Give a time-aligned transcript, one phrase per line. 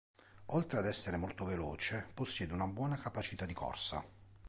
[0.47, 4.03] Oltre ad essere molto veloce, possiede una buona capacità di corsa.